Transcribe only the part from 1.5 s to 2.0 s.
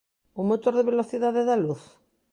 luz?